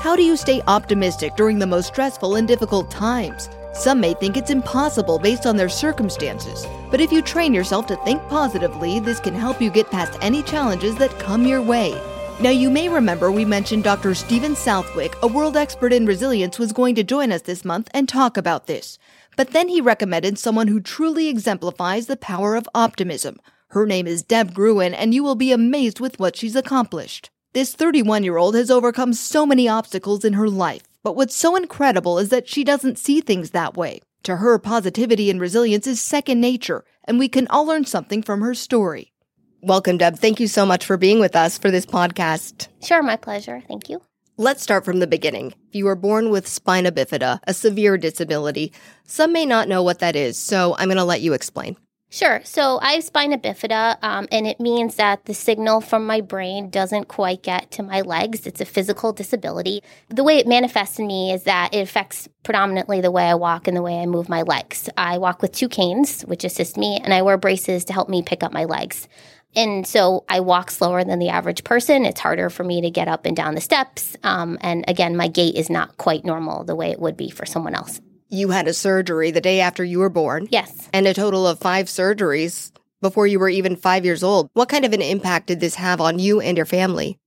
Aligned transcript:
How 0.00 0.14
do 0.14 0.22
you 0.22 0.36
stay 0.36 0.62
optimistic 0.68 1.34
during 1.34 1.58
the 1.58 1.66
most 1.66 1.88
stressful 1.88 2.36
and 2.36 2.46
difficult 2.46 2.88
times? 2.88 3.50
Some 3.74 3.98
may 3.98 4.14
think 4.14 4.36
it's 4.36 4.50
impossible 4.50 5.18
based 5.18 5.44
on 5.44 5.56
their 5.56 5.68
circumstances, 5.68 6.64
but 6.88 7.00
if 7.00 7.10
you 7.10 7.20
train 7.20 7.52
yourself 7.52 7.88
to 7.88 7.96
think 8.04 8.22
positively, 8.28 9.00
this 9.00 9.18
can 9.18 9.34
help 9.34 9.60
you 9.60 9.70
get 9.70 9.90
past 9.90 10.16
any 10.22 10.44
challenges 10.44 10.94
that 10.96 11.18
come 11.18 11.44
your 11.44 11.60
way. 11.60 12.00
Now, 12.40 12.50
you 12.50 12.70
may 12.70 12.88
remember 12.88 13.32
we 13.32 13.44
mentioned 13.44 13.82
Dr. 13.82 14.14
Stephen 14.14 14.54
Southwick, 14.54 15.16
a 15.20 15.26
world 15.26 15.56
expert 15.56 15.92
in 15.92 16.06
resilience, 16.06 16.60
was 16.60 16.72
going 16.72 16.94
to 16.94 17.02
join 17.02 17.32
us 17.32 17.42
this 17.42 17.64
month 17.64 17.88
and 17.92 18.08
talk 18.08 18.36
about 18.36 18.68
this. 18.68 19.00
But 19.36 19.50
then 19.50 19.68
he 19.68 19.80
recommended 19.80 20.38
someone 20.38 20.68
who 20.68 20.80
truly 20.80 21.26
exemplifies 21.26 22.06
the 22.06 22.16
power 22.16 22.54
of 22.54 22.68
optimism. 22.72 23.40
Her 23.70 23.84
name 23.84 24.06
is 24.06 24.22
Deb 24.22 24.54
Gruen, 24.54 24.94
and 24.94 25.12
you 25.12 25.24
will 25.24 25.34
be 25.34 25.50
amazed 25.50 25.98
with 25.98 26.20
what 26.20 26.36
she's 26.36 26.54
accomplished. 26.54 27.30
This 27.54 27.74
31 27.74 28.24
year 28.24 28.36
old 28.36 28.54
has 28.56 28.70
overcome 28.70 29.14
so 29.14 29.46
many 29.46 29.66
obstacles 29.66 30.22
in 30.22 30.34
her 30.34 30.50
life, 30.50 30.82
but 31.02 31.16
what's 31.16 31.34
so 31.34 31.56
incredible 31.56 32.18
is 32.18 32.28
that 32.28 32.46
she 32.46 32.62
doesn't 32.62 32.98
see 32.98 33.22
things 33.22 33.50
that 33.52 33.74
way. 33.74 34.02
To 34.24 34.36
her, 34.36 34.58
positivity 34.58 35.30
and 35.30 35.40
resilience 35.40 35.86
is 35.86 35.98
second 35.98 36.42
nature, 36.42 36.84
and 37.04 37.18
we 37.18 37.26
can 37.26 37.48
all 37.48 37.64
learn 37.64 37.86
something 37.86 38.22
from 38.22 38.42
her 38.42 38.52
story. 38.54 39.14
Welcome, 39.62 39.96
Deb. 39.96 40.18
Thank 40.18 40.40
you 40.40 40.46
so 40.46 40.66
much 40.66 40.84
for 40.84 40.98
being 40.98 41.20
with 41.20 41.34
us 41.34 41.56
for 41.56 41.70
this 41.70 41.86
podcast. 41.86 42.68
Sure, 42.82 43.02
my 43.02 43.16
pleasure. 43.16 43.62
Thank 43.66 43.88
you. 43.88 44.02
Let's 44.36 44.62
start 44.62 44.84
from 44.84 44.98
the 44.98 45.06
beginning. 45.06 45.54
You 45.72 45.86
were 45.86 45.96
born 45.96 46.28
with 46.28 46.46
spina 46.46 46.92
bifida, 46.92 47.40
a 47.44 47.54
severe 47.54 47.96
disability. 47.96 48.74
Some 49.06 49.32
may 49.32 49.46
not 49.46 49.68
know 49.68 49.82
what 49.82 50.00
that 50.00 50.16
is, 50.16 50.36
so 50.36 50.76
I'm 50.78 50.88
going 50.88 50.98
to 50.98 51.04
let 51.04 51.22
you 51.22 51.32
explain. 51.32 51.78
Sure. 52.10 52.40
So 52.42 52.78
I 52.80 52.92
have 52.92 53.04
spina 53.04 53.36
bifida, 53.36 53.98
um, 54.02 54.28
and 54.32 54.46
it 54.46 54.60
means 54.60 54.94
that 54.94 55.26
the 55.26 55.34
signal 55.34 55.82
from 55.82 56.06
my 56.06 56.22
brain 56.22 56.70
doesn't 56.70 57.06
quite 57.06 57.42
get 57.42 57.70
to 57.72 57.82
my 57.82 58.00
legs. 58.00 58.46
It's 58.46 58.62
a 58.62 58.64
physical 58.64 59.12
disability. 59.12 59.82
The 60.08 60.24
way 60.24 60.38
it 60.38 60.46
manifests 60.46 60.98
in 60.98 61.06
me 61.06 61.32
is 61.32 61.42
that 61.42 61.74
it 61.74 61.80
affects 61.80 62.26
predominantly 62.44 63.02
the 63.02 63.10
way 63.10 63.24
I 63.24 63.34
walk 63.34 63.68
and 63.68 63.76
the 63.76 63.82
way 63.82 63.98
I 64.00 64.06
move 64.06 64.30
my 64.30 64.40
legs. 64.40 64.88
I 64.96 65.18
walk 65.18 65.42
with 65.42 65.52
two 65.52 65.68
canes, 65.68 66.22
which 66.22 66.44
assist 66.44 66.78
me, 66.78 66.98
and 67.04 67.12
I 67.12 67.20
wear 67.20 67.36
braces 67.36 67.84
to 67.84 67.92
help 67.92 68.08
me 68.08 68.22
pick 68.22 68.42
up 68.42 68.52
my 68.52 68.64
legs. 68.64 69.06
And 69.54 69.86
so 69.86 70.24
I 70.30 70.40
walk 70.40 70.70
slower 70.70 71.04
than 71.04 71.18
the 71.18 71.28
average 71.28 71.62
person. 71.62 72.06
It's 72.06 72.20
harder 72.20 72.48
for 72.48 72.64
me 72.64 72.80
to 72.82 72.90
get 72.90 73.08
up 73.08 73.26
and 73.26 73.36
down 73.36 73.54
the 73.54 73.60
steps. 73.60 74.16
Um, 74.22 74.56
and 74.62 74.84
again, 74.88 75.14
my 75.14 75.28
gait 75.28 75.56
is 75.56 75.68
not 75.68 75.98
quite 75.98 76.24
normal 76.24 76.64
the 76.64 76.76
way 76.76 76.90
it 76.90 77.00
would 77.00 77.18
be 77.18 77.28
for 77.28 77.44
someone 77.44 77.74
else. 77.74 78.00
You 78.30 78.50
had 78.50 78.68
a 78.68 78.74
surgery 78.74 79.30
the 79.30 79.40
day 79.40 79.60
after 79.60 79.82
you 79.82 80.00
were 80.00 80.10
born. 80.10 80.48
Yes. 80.50 80.88
And 80.92 81.06
a 81.06 81.14
total 81.14 81.46
of 81.46 81.58
five 81.58 81.86
surgeries 81.86 82.72
before 83.00 83.26
you 83.26 83.38
were 83.38 83.48
even 83.48 83.74
five 83.74 84.04
years 84.04 84.22
old. 84.22 84.50
What 84.52 84.68
kind 84.68 84.84
of 84.84 84.92
an 84.92 85.00
impact 85.00 85.46
did 85.46 85.60
this 85.60 85.76
have 85.76 86.00
on 86.00 86.18
you 86.18 86.40
and 86.40 86.56
your 86.56 86.66
family? 86.66 87.18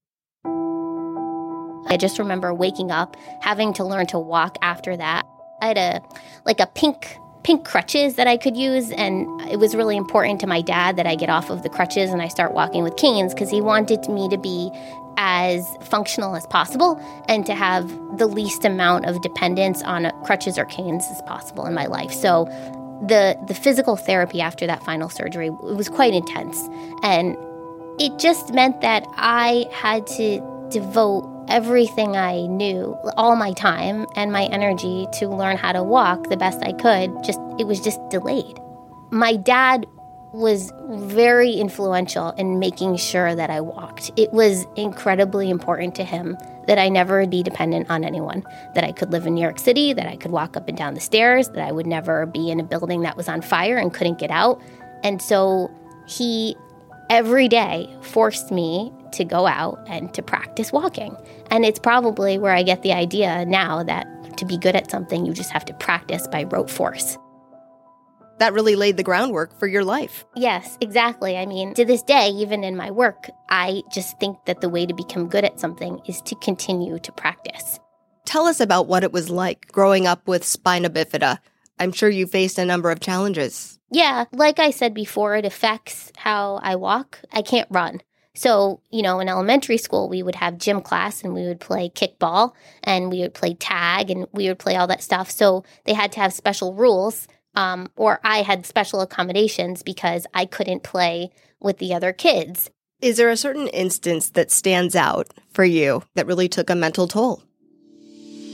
I 1.87 1.97
just 1.97 2.19
remember 2.19 2.53
waking 2.53 2.91
up, 2.91 3.17
having 3.41 3.73
to 3.73 3.83
learn 3.83 4.05
to 4.07 4.19
walk 4.19 4.57
after 4.61 4.95
that. 4.95 5.25
I 5.61 5.67
had 5.67 5.77
a 5.77 6.01
like 6.45 6.59
a 6.59 6.67
pink 6.67 7.17
pink 7.43 7.65
crutches 7.65 8.15
that 8.15 8.27
I 8.27 8.37
could 8.37 8.55
use 8.55 8.91
and 8.91 9.27
it 9.49 9.57
was 9.57 9.75
really 9.75 9.97
important 9.97 10.39
to 10.41 10.47
my 10.47 10.61
dad 10.61 10.95
that 10.97 11.07
I 11.07 11.15
get 11.15 11.29
off 11.29 11.49
of 11.49 11.63
the 11.63 11.69
crutches 11.69 12.11
and 12.11 12.21
I 12.21 12.27
start 12.27 12.53
walking 12.53 12.83
with 12.83 12.97
canes 12.97 13.33
because 13.33 13.49
he 13.49 13.61
wanted 13.61 14.07
me 14.09 14.29
to 14.29 14.37
be 14.37 14.71
as 15.17 15.67
functional 15.81 16.35
as 16.35 16.45
possible 16.47 16.99
and 17.27 17.45
to 17.45 17.53
have 17.53 17.89
the 18.17 18.27
least 18.27 18.63
amount 18.63 19.05
of 19.05 19.21
dependence 19.21 19.81
on 19.83 20.05
uh, 20.05 20.11
crutches 20.23 20.57
or 20.57 20.65
canes 20.65 21.05
as 21.11 21.21
possible 21.23 21.65
in 21.65 21.73
my 21.73 21.85
life. 21.85 22.11
So 22.11 22.45
the 23.07 23.37
the 23.47 23.55
physical 23.55 23.95
therapy 23.95 24.41
after 24.41 24.67
that 24.67 24.83
final 24.83 25.09
surgery 25.09 25.49
was 25.49 25.89
quite 25.89 26.13
intense 26.13 26.69
and 27.01 27.35
it 27.99 28.17
just 28.19 28.53
meant 28.53 28.81
that 28.81 29.05
I 29.15 29.65
had 29.73 30.05
to 30.07 30.39
devote 30.71 31.45
everything 31.47 32.15
I 32.15 32.47
knew, 32.47 32.97
all 33.17 33.35
my 33.35 33.53
time 33.53 34.05
and 34.15 34.31
my 34.31 34.45
energy 34.45 35.07
to 35.19 35.27
learn 35.27 35.57
how 35.57 35.71
to 35.73 35.83
walk 35.83 36.29
the 36.29 36.37
best 36.37 36.59
I 36.63 36.73
could. 36.73 37.11
Just 37.23 37.39
it 37.59 37.67
was 37.67 37.81
just 37.81 37.99
delayed. 38.09 38.59
My 39.11 39.35
dad 39.35 39.85
was 40.33 40.71
very 40.89 41.51
influential 41.51 42.29
in 42.31 42.57
making 42.57 42.95
sure 42.95 43.35
that 43.35 43.49
I 43.49 43.59
walked. 43.59 44.11
It 44.15 44.31
was 44.31 44.65
incredibly 44.77 45.49
important 45.49 45.93
to 45.95 46.05
him 46.05 46.37
that 46.67 46.77
I 46.77 46.87
never 46.87 47.27
be 47.27 47.43
dependent 47.43 47.89
on 47.89 48.05
anyone, 48.05 48.43
that 48.73 48.85
I 48.85 48.93
could 48.93 49.11
live 49.11 49.25
in 49.25 49.33
New 49.35 49.41
York 49.41 49.59
City, 49.59 49.91
that 49.91 50.07
I 50.07 50.15
could 50.15 50.31
walk 50.31 50.55
up 50.55 50.69
and 50.69 50.77
down 50.77 50.93
the 50.93 51.01
stairs, 51.01 51.49
that 51.49 51.67
I 51.67 51.73
would 51.73 51.87
never 51.87 52.25
be 52.25 52.49
in 52.49 52.61
a 52.61 52.63
building 52.63 53.01
that 53.01 53.17
was 53.17 53.27
on 53.27 53.41
fire 53.41 53.77
and 53.77 53.93
couldn't 53.93 54.19
get 54.19 54.31
out. 54.31 54.61
And 55.03 55.21
so 55.21 55.69
he 56.07 56.55
every 57.09 57.49
day 57.49 57.93
forced 58.01 58.51
me 58.51 58.93
to 59.13 59.23
go 59.23 59.47
out 59.47 59.79
and 59.87 60.13
to 60.13 60.21
practice 60.21 60.71
walking. 60.71 61.15
And 61.49 61.65
it's 61.65 61.79
probably 61.79 62.37
where 62.37 62.53
I 62.53 62.63
get 62.63 62.83
the 62.83 62.93
idea 62.93 63.45
now 63.45 63.83
that 63.83 64.07
to 64.37 64.45
be 64.45 64.57
good 64.57 64.75
at 64.75 64.89
something, 64.89 65.25
you 65.25 65.33
just 65.33 65.51
have 65.51 65.65
to 65.65 65.73
practice 65.73 66.27
by 66.27 66.43
rote 66.43 66.69
force 66.69 67.17
that 68.41 68.53
really 68.53 68.75
laid 68.75 68.97
the 68.97 69.03
groundwork 69.03 69.57
for 69.59 69.67
your 69.67 69.83
life. 69.83 70.25
Yes, 70.35 70.75
exactly. 70.81 71.37
I 71.37 71.45
mean, 71.45 71.75
to 71.75 71.85
this 71.85 72.01
day, 72.01 72.29
even 72.29 72.63
in 72.63 72.75
my 72.75 72.89
work, 72.89 73.29
I 73.49 73.83
just 73.93 74.19
think 74.19 74.35
that 74.45 74.61
the 74.61 74.69
way 74.69 74.87
to 74.87 74.95
become 74.95 75.29
good 75.29 75.45
at 75.45 75.59
something 75.59 76.01
is 76.07 76.21
to 76.23 76.33
continue 76.37 76.97
to 76.97 77.11
practice. 77.11 77.79
Tell 78.25 78.47
us 78.47 78.59
about 78.59 78.87
what 78.87 79.03
it 79.03 79.13
was 79.13 79.29
like 79.29 79.71
growing 79.71 80.07
up 80.07 80.27
with 80.27 80.43
spina 80.43 80.89
bifida. 80.89 81.37
I'm 81.77 81.91
sure 81.91 82.09
you 82.09 82.25
faced 82.25 82.57
a 82.57 82.65
number 82.65 82.89
of 82.89 82.99
challenges. 82.99 83.77
Yeah, 83.91 84.25
like 84.31 84.57
I 84.57 84.71
said 84.71 84.95
before, 84.95 85.35
it 85.35 85.45
affects 85.45 86.11
how 86.17 86.59
I 86.63 86.77
walk. 86.77 87.19
I 87.31 87.43
can't 87.43 87.67
run. 87.69 88.01
So, 88.33 88.81
you 88.89 89.01
know, 89.01 89.19
in 89.19 89.27
elementary 89.27 89.77
school, 89.77 90.07
we 90.07 90.23
would 90.23 90.35
have 90.35 90.57
gym 90.57 90.81
class 90.81 91.23
and 91.23 91.33
we 91.33 91.45
would 91.45 91.59
play 91.59 91.89
kickball 91.89 92.53
and 92.83 93.11
we 93.11 93.19
would 93.19 93.33
play 93.33 93.55
tag 93.55 94.09
and 94.09 94.25
we 94.31 94.47
would 94.47 94.59
play 94.59 94.75
all 94.77 94.87
that 94.87 95.03
stuff. 95.03 95.29
So 95.29 95.65
they 95.85 95.93
had 95.93 96.11
to 96.13 96.21
have 96.21 96.33
special 96.33 96.73
rules 96.73 97.27
um, 97.55 97.89
or 97.97 98.21
I 98.23 98.43
had 98.43 98.65
special 98.65 99.01
accommodations 99.01 99.83
because 99.83 100.25
I 100.33 100.45
couldn't 100.45 100.83
play 100.83 101.31
with 101.59 101.79
the 101.79 101.93
other 101.93 102.13
kids. 102.13 102.69
Is 103.01 103.17
there 103.17 103.29
a 103.29 103.37
certain 103.37 103.67
instance 103.67 104.29
that 104.29 104.51
stands 104.51 104.95
out 104.95 105.27
for 105.51 105.65
you 105.65 106.03
that 106.15 106.27
really 106.27 106.47
took 106.47 106.69
a 106.69 106.75
mental 106.75 107.07
toll? 107.07 107.43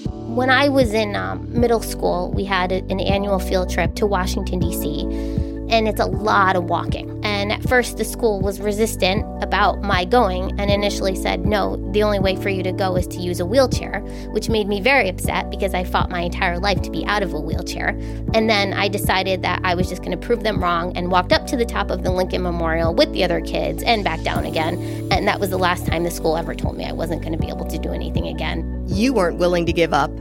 When 0.05 0.49
I 0.49 0.69
was 0.69 0.93
in 0.93 1.15
um, 1.15 1.47
middle 1.59 1.81
school, 1.81 2.31
we 2.31 2.45
had 2.45 2.71
an 2.71 2.99
annual 2.99 3.39
field 3.39 3.69
trip 3.69 3.95
to 3.95 4.05
Washington, 4.05 4.59
D.C 4.59 5.47
and 5.69 5.87
it's 5.87 5.99
a 5.99 6.05
lot 6.05 6.55
of 6.55 6.65
walking. 6.65 7.16
And 7.47 7.63
at 7.63 7.69
first, 7.69 7.95
the 7.95 8.03
school 8.03 8.41
was 8.41 8.59
resistant 8.59 9.23
about 9.41 9.81
my 9.81 10.03
going 10.03 10.59
and 10.59 10.69
initially 10.69 11.15
said, 11.15 11.45
no, 11.45 11.77
the 11.93 12.03
only 12.03 12.19
way 12.19 12.35
for 12.35 12.49
you 12.49 12.61
to 12.61 12.73
go 12.73 12.97
is 12.97 13.07
to 13.07 13.21
use 13.21 13.39
a 13.39 13.45
wheelchair, 13.45 14.01
which 14.31 14.49
made 14.49 14.67
me 14.67 14.81
very 14.81 15.07
upset 15.07 15.49
because 15.49 15.73
I 15.73 15.85
fought 15.85 16.09
my 16.09 16.19
entire 16.19 16.59
life 16.59 16.81
to 16.81 16.91
be 16.91 17.05
out 17.05 17.23
of 17.23 17.33
a 17.33 17.39
wheelchair. 17.39 17.97
And 18.33 18.49
then 18.49 18.73
I 18.73 18.89
decided 18.89 19.43
that 19.43 19.61
I 19.63 19.75
was 19.75 19.87
just 19.87 20.01
going 20.03 20.11
to 20.11 20.17
prove 20.17 20.43
them 20.43 20.61
wrong 20.61 20.91
and 20.97 21.09
walked 21.09 21.31
up 21.31 21.47
to 21.47 21.55
the 21.55 21.63
top 21.63 21.89
of 21.89 22.03
the 22.03 22.11
Lincoln 22.11 22.41
Memorial 22.41 22.93
with 22.93 23.13
the 23.13 23.23
other 23.23 23.39
kids 23.39 23.81
and 23.81 24.03
back 24.03 24.21
down 24.23 24.45
again. 24.45 24.77
And 25.09 25.25
that 25.25 25.39
was 25.39 25.49
the 25.49 25.57
last 25.57 25.87
time 25.87 26.03
the 26.03 26.11
school 26.11 26.35
ever 26.35 26.53
told 26.53 26.75
me 26.75 26.83
I 26.83 26.91
wasn't 26.91 27.21
going 27.21 27.31
to 27.31 27.39
be 27.39 27.47
able 27.47 27.65
to 27.67 27.77
do 27.77 27.91
anything 27.91 28.27
again. 28.27 28.83
You 28.87 29.13
weren't 29.13 29.37
willing 29.37 29.65
to 29.67 29.71
give 29.71 29.93
up, 29.93 30.11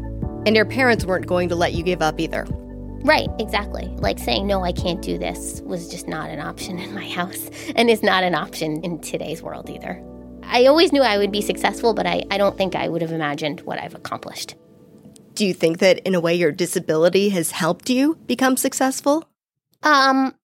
and 0.46 0.54
your 0.54 0.64
parents 0.64 1.04
weren't 1.04 1.26
going 1.26 1.48
to 1.48 1.56
let 1.56 1.72
you 1.74 1.82
give 1.82 2.02
up 2.02 2.20
either. 2.20 2.46
Right, 3.06 3.28
exactly. 3.38 3.86
Like 3.98 4.18
saying, 4.18 4.48
no, 4.48 4.64
I 4.64 4.72
can't 4.72 5.00
do 5.00 5.16
this 5.16 5.60
was 5.64 5.88
just 5.88 6.08
not 6.08 6.28
an 6.28 6.40
option 6.40 6.80
in 6.80 6.92
my 6.92 7.08
house 7.14 7.48
and 7.76 7.88
is 7.88 8.02
not 8.02 8.24
an 8.24 8.34
option 8.34 8.82
in 8.82 8.98
today's 8.98 9.40
world 9.40 9.70
either. 9.70 10.02
I 10.42 10.66
always 10.66 10.92
knew 10.92 11.02
I 11.02 11.16
would 11.16 11.30
be 11.30 11.40
successful, 11.40 11.94
but 11.94 12.04
I, 12.04 12.24
I 12.32 12.36
don't 12.36 12.58
think 12.58 12.74
I 12.74 12.88
would 12.88 13.02
have 13.02 13.12
imagined 13.12 13.60
what 13.60 13.78
I've 13.78 13.94
accomplished. 13.94 14.56
Do 15.34 15.46
you 15.46 15.54
think 15.54 15.78
that 15.78 16.00
in 16.00 16.16
a 16.16 16.20
way 16.20 16.34
your 16.34 16.50
disability 16.50 17.28
has 17.28 17.52
helped 17.52 17.88
you 17.90 18.16
become 18.26 18.56
successful? 18.56 19.28
Um, 19.84 20.34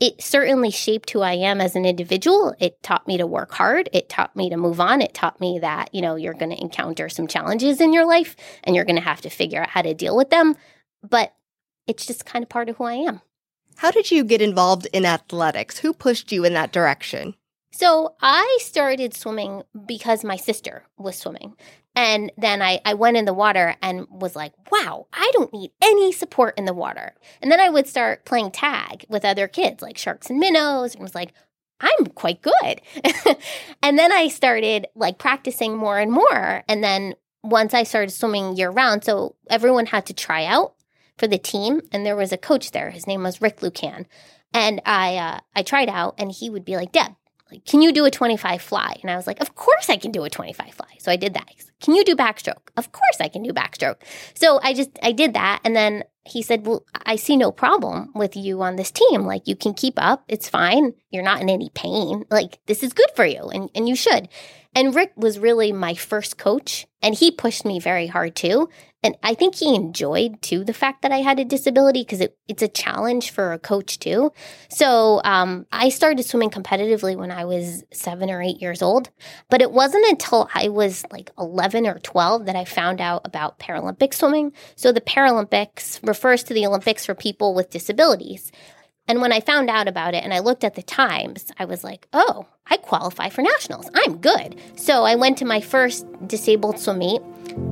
it 0.00 0.20
certainly 0.20 0.72
shaped 0.72 1.10
who 1.10 1.20
I 1.20 1.34
am 1.34 1.60
as 1.60 1.76
an 1.76 1.84
individual. 1.84 2.52
It 2.58 2.82
taught 2.82 3.06
me 3.06 3.16
to 3.18 3.28
work 3.28 3.52
hard. 3.52 3.88
It 3.92 4.08
taught 4.08 4.34
me 4.34 4.50
to 4.50 4.56
move 4.56 4.80
on. 4.80 5.02
It 5.02 5.14
taught 5.14 5.40
me 5.40 5.60
that, 5.60 5.94
you 5.94 6.02
know, 6.02 6.16
you're 6.16 6.34
going 6.34 6.50
to 6.50 6.60
encounter 6.60 7.08
some 7.08 7.28
challenges 7.28 7.80
in 7.80 7.92
your 7.92 8.06
life 8.06 8.34
and 8.64 8.74
you're 8.74 8.84
going 8.84 8.96
to 8.96 9.02
have 9.02 9.20
to 9.20 9.30
figure 9.30 9.62
out 9.62 9.70
how 9.70 9.82
to 9.82 9.94
deal 9.94 10.16
with 10.16 10.30
them. 10.30 10.56
But 11.08 11.32
it's 11.86 12.06
just 12.06 12.24
kind 12.24 12.42
of 12.42 12.48
part 12.48 12.68
of 12.68 12.76
who 12.76 12.84
I 12.84 12.94
am. 12.94 13.20
How 13.76 13.90
did 13.90 14.10
you 14.10 14.24
get 14.24 14.42
involved 14.42 14.86
in 14.92 15.04
athletics? 15.04 15.78
Who 15.78 15.92
pushed 15.92 16.32
you 16.32 16.44
in 16.44 16.54
that 16.54 16.72
direction? 16.72 17.34
So 17.72 18.14
I 18.20 18.58
started 18.60 19.14
swimming 19.14 19.62
because 19.86 20.24
my 20.24 20.36
sister 20.36 20.84
was 20.98 21.18
swimming. 21.18 21.54
And 21.94 22.30
then 22.36 22.62
I, 22.62 22.80
I 22.84 22.94
went 22.94 23.16
in 23.16 23.24
the 23.24 23.34
water 23.34 23.76
and 23.82 24.06
was 24.10 24.36
like, 24.36 24.52
wow, 24.70 25.06
I 25.12 25.30
don't 25.32 25.52
need 25.52 25.72
any 25.82 26.12
support 26.12 26.56
in 26.58 26.64
the 26.64 26.74
water. 26.74 27.14
And 27.40 27.50
then 27.50 27.60
I 27.60 27.70
would 27.70 27.86
start 27.86 28.24
playing 28.24 28.50
tag 28.50 29.06
with 29.08 29.24
other 29.24 29.48
kids 29.48 29.82
like 29.82 29.98
sharks 29.98 30.30
and 30.30 30.38
minnows 30.38 30.94
and 30.94 31.02
was 31.02 31.14
like, 31.14 31.32
I'm 31.80 32.06
quite 32.06 32.42
good. 32.42 32.80
and 33.82 33.98
then 33.98 34.12
I 34.12 34.28
started 34.28 34.86
like 34.94 35.18
practicing 35.18 35.76
more 35.76 35.98
and 35.98 36.12
more. 36.12 36.62
And 36.68 36.84
then 36.84 37.14
once 37.42 37.74
I 37.74 37.82
started 37.82 38.10
swimming 38.12 38.56
year 38.56 38.70
round, 38.70 39.04
so 39.04 39.34
everyone 39.50 39.86
had 39.86 40.06
to 40.06 40.14
try 40.14 40.44
out 40.44 40.74
for 41.18 41.26
the 41.26 41.38
team, 41.38 41.80
and 41.92 42.04
there 42.04 42.16
was 42.16 42.32
a 42.32 42.38
coach 42.38 42.70
there. 42.70 42.90
His 42.90 43.06
name 43.06 43.22
was 43.22 43.40
Rick 43.40 43.62
Lucan, 43.62 44.06
and 44.52 44.80
I 44.84 45.16
uh, 45.16 45.40
I 45.54 45.62
tried 45.62 45.88
out, 45.88 46.14
and 46.18 46.30
he 46.30 46.50
would 46.50 46.64
be 46.64 46.76
like, 46.76 46.92
"Deb, 46.92 47.12
like, 47.52 47.66
can 47.66 47.82
you 47.82 47.92
do 47.92 48.06
a 48.06 48.10
25 48.10 48.62
fly? 48.62 48.96
And 49.02 49.10
I 49.10 49.16
was 49.16 49.26
like, 49.26 49.40
of 49.40 49.54
course 49.54 49.90
I 49.90 49.98
can 49.98 50.10
do 50.10 50.24
a 50.24 50.30
25 50.30 50.72
fly. 50.72 50.86
So 50.98 51.12
I 51.12 51.16
did 51.16 51.34
that. 51.34 51.48
Can 51.82 51.94
you 51.94 52.02
do 52.02 52.16
backstroke? 52.16 52.70
Of 52.76 52.92
course 52.92 53.18
I 53.20 53.28
can 53.28 53.42
do 53.42 53.52
backstroke. 53.52 53.96
So 54.34 54.58
I 54.62 54.72
just, 54.72 54.90
I 55.02 55.12
did 55.12 55.34
that. 55.34 55.60
And 55.62 55.76
then 55.76 56.04
he 56.24 56.40
said, 56.40 56.64
well, 56.64 56.86
I 57.04 57.16
see 57.16 57.36
no 57.36 57.52
problem 57.52 58.10
with 58.14 58.36
you 58.36 58.62
on 58.62 58.76
this 58.76 58.90
team. 58.90 59.22
Like 59.22 59.46
you 59.46 59.54
can 59.54 59.74
keep 59.74 59.94
up. 59.98 60.24
It's 60.28 60.48
fine. 60.48 60.94
You're 61.10 61.24
not 61.24 61.42
in 61.42 61.50
any 61.50 61.70
pain. 61.74 62.24
Like 62.30 62.58
this 62.66 62.82
is 62.82 62.94
good 62.94 63.10
for 63.14 63.26
you 63.26 63.50
and, 63.50 63.68
and 63.74 63.86
you 63.88 63.96
should. 63.96 64.28
And 64.74 64.94
Rick 64.94 65.12
was 65.16 65.38
really 65.38 65.72
my 65.72 65.94
first 65.94 66.38
coach 66.38 66.86
and 67.02 67.14
he 67.14 67.30
pushed 67.30 67.64
me 67.64 67.80
very 67.80 68.06
hard 68.06 68.36
too. 68.36 68.68
And 69.04 69.16
I 69.24 69.34
think 69.34 69.56
he 69.56 69.74
enjoyed 69.74 70.40
too 70.42 70.62
the 70.62 70.72
fact 70.72 71.02
that 71.02 71.10
I 71.10 71.18
had 71.18 71.40
a 71.40 71.44
disability 71.44 72.02
because 72.02 72.20
it, 72.20 72.38
it's 72.46 72.62
a 72.62 72.68
challenge 72.68 73.32
for 73.32 73.52
a 73.52 73.58
coach 73.58 73.98
too. 73.98 74.32
So 74.68 75.20
um, 75.24 75.66
I 75.72 75.88
started 75.88 76.24
swimming 76.24 76.50
competitively 76.50 77.16
when 77.16 77.32
I 77.32 77.44
was 77.44 77.82
seven 77.92 78.30
or 78.30 78.40
eight 78.40 78.62
years 78.62 78.80
old. 78.80 79.10
But 79.50 79.60
it 79.60 79.72
wasn't 79.72 80.06
until 80.06 80.48
I 80.54 80.68
was 80.68 81.04
like 81.10 81.32
11 81.36 81.84
or 81.86 81.98
12 81.98 82.46
that 82.46 82.54
I 82.54 82.64
found 82.64 83.00
out 83.00 83.22
about 83.24 83.58
Paralympic 83.58 84.14
swimming. 84.14 84.52
So 84.76 84.92
the 84.92 85.00
Paralympics 85.00 85.98
refers 86.06 86.44
to 86.44 86.54
the 86.54 86.66
Olympics 86.66 87.04
for 87.04 87.16
people 87.16 87.54
with 87.54 87.70
disabilities. 87.70 88.52
And 89.08 89.20
when 89.20 89.32
I 89.32 89.40
found 89.40 89.68
out 89.68 89.88
about 89.88 90.14
it 90.14 90.22
and 90.22 90.32
I 90.32 90.38
looked 90.38 90.64
at 90.64 90.74
the 90.74 90.82
times, 90.82 91.50
I 91.58 91.64
was 91.64 91.82
like, 91.82 92.06
oh, 92.12 92.46
I 92.68 92.76
qualify 92.76 93.28
for 93.28 93.42
nationals. 93.42 93.90
I'm 93.94 94.18
good. 94.18 94.58
So 94.76 95.04
I 95.04 95.16
went 95.16 95.38
to 95.38 95.44
my 95.44 95.60
first 95.60 96.06
disabled 96.26 96.78
swim 96.78 96.98
meet 96.98 97.22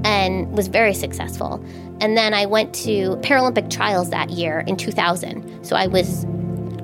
and 0.04 0.50
was 0.56 0.66
very 0.66 0.92
successful. 0.92 1.64
And 2.00 2.16
then 2.16 2.34
I 2.34 2.46
went 2.46 2.74
to 2.76 3.16
Paralympic 3.22 3.70
trials 3.70 4.10
that 4.10 4.30
year 4.30 4.60
in 4.66 4.76
2000. 4.76 5.64
So 5.64 5.76
I 5.76 5.86
was 5.86 6.26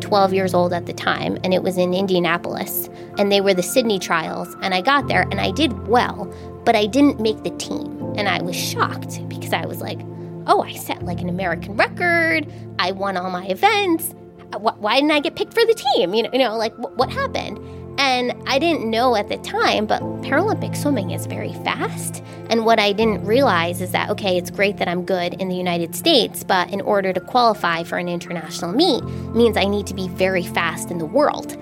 12 0.01 0.33
years 0.33 0.55
old 0.55 0.73
at 0.73 0.87
the 0.87 0.93
time, 0.93 1.39
and 1.43 1.53
it 1.53 1.63
was 1.63 1.77
in 1.77 1.93
Indianapolis. 1.93 2.89
And 3.19 3.33
they 3.33 3.41
were 3.41 3.55
the 3.55 3.63
Sydney 3.63 3.99
trials. 3.99 4.55
And 4.63 4.73
I 4.73 4.81
got 4.81 5.09
there 5.09 5.23
and 5.23 5.41
I 5.41 5.51
did 5.51 5.89
well, 5.89 6.33
but 6.65 6.77
I 6.77 6.87
didn't 6.87 7.21
make 7.21 7.43
the 7.43 7.51
team. 7.51 8.15
And 8.17 8.29
I 8.29 8.41
was 8.41 8.55
shocked 8.55 9.29
because 9.29 9.53
I 9.53 9.67
was 9.67 9.81
like, 9.81 9.99
oh, 10.47 10.63
I 10.63 10.75
set 10.75 11.03
like 11.03 11.21
an 11.21 11.29
American 11.29 11.77
record. 11.77 12.51
I 12.79 12.93
won 12.93 13.17
all 13.17 13.31
my 13.31 13.47
events 13.47 14.15
Uh, 14.53 14.59
why 14.59 14.97
didn't 14.97 15.13
I 15.13 15.21
get 15.21 15.37
picked 15.37 15.55
for 15.55 15.65
the 15.65 15.75
team? 15.75 16.15
You 16.15 16.25
know, 16.25 16.31
you 16.33 16.39
know, 16.39 16.57
like 16.57 16.75
what 16.77 17.11
happened? 17.11 17.59
And 17.99 18.35
I 18.47 18.59
didn't 18.59 18.91
know 18.91 19.17
at 19.17 19.29
the 19.29 19.39
time, 19.39 19.87
but 19.87 20.03
Paralympic 20.21 20.77
swimming 20.77 21.13
is 21.13 21.27
very 21.27 21.55
fast. 21.65 22.23
And 22.51 22.67
what 22.67 22.79
I 22.79 22.93
didn't 22.93 23.25
realize 23.25 23.81
is 23.81 23.91
that, 23.93 24.11
okay, 24.11 24.37
it's 24.37 24.51
great 24.51 24.77
that 24.77 24.89
I'm 24.89 25.05
good 25.05 25.35
in 25.41 25.49
the 25.49 25.57
United 25.57 25.95
States, 25.95 26.45
but 26.45 26.71
in 26.71 26.83
order 26.83 27.15
to 27.15 27.21
qualify 27.21 27.85
for 27.85 27.97
an 27.97 28.09
international 28.09 28.73
meet 28.73 29.03
means 29.35 29.57
I 29.57 29.65
need 29.65 29.87
to 29.87 29.95
be 29.95 30.09
very 30.09 30.45
fast 30.45 30.91
in 30.91 30.99
the 30.99 31.07
world. 31.07 31.57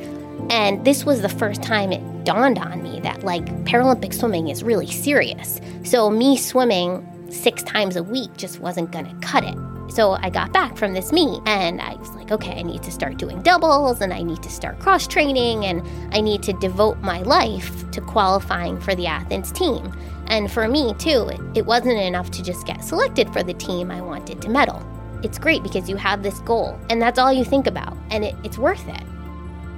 And 0.51 0.85
this 0.85 1.05
was 1.05 1.23
the 1.23 1.29
first 1.29 1.63
time 1.63 1.93
it 1.93 2.25
dawned 2.25 2.59
on 2.59 2.83
me 2.83 3.01
that, 3.01 3.23
like, 3.23 3.45
Paralympic 3.65 4.13
swimming 4.13 4.49
is 4.49 4.63
really 4.63 4.91
serious. 4.91 5.61
So, 5.85 6.11
me 6.11 6.37
swimming 6.37 7.07
six 7.31 7.63
times 7.63 7.97
a 7.97 8.03
week 8.03 8.37
just 8.37 8.61
wasn't 8.61 8.93
to 8.93 9.15
cut 9.27 9.45
it. 9.45 9.74
So 9.89 10.13
I 10.13 10.31
got 10.31 10.53
back 10.53 10.77
from 10.77 10.93
this 10.93 11.13
meet 11.13 11.41
and 11.47 11.81
I 11.81 11.95
was 11.95 12.11
like, 12.11 12.33
okay, 12.33 12.59
I 12.59 12.63
need 12.63 12.83
to 12.83 12.91
start 12.91 13.17
doing 13.17 13.43
doubles 13.43 14.01
and 14.01 14.13
I 14.13 14.23
need 14.23 14.43
to 14.43 14.51
start 14.51 14.79
cross 14.81 15.07
training 15.07 15.67
and 15.67 15.83
I 16.15 16.21
need 16.21 16.43
to 16.45 16.53
devote 16.55 16.99
my 16.99 17.23
life 17.23 17.91
to 17.93 18.01
qualifying 18.01 18.81
for 18.81 18.95
the 18.95 19.07
Athens 19.07 19.53
team. 19.53 19.93
And 20.27 20.51
for 20.51 20.67
me, 20.67 20.95
too, 20.95 21.31
it, 21.55 21.67
wasn't 21.67 22.01
enough 22.01 22.31
to 22.33 22.43
just 22.43 22.67
get 22.67 22.83
selected 22.83 23.31
for 23.33 23.43
the 23.43 23.55
team, 23.55 23.91
I 23.91 24.01
wanted 24.01 24.41
to 24.43 24.49
medal. 24.49 24.83
It's 25.23 25.39
great 25.39 25.63
because 25.63 25.89
you 25.89 25.97
have 25.97 26.23
this 26.23 26.41
goal 26.41 26.79
and 26.91 27.01
that's 27.01 27.19
all 27.19 27.33
you 27.33 27.45
think 27.45 27.67
about, 27.67 27.97
and 28.11 28.25
it, 28.25 28.35
it's 28.43 28.59
worth 28.59 28.87
it. 28.89 29.03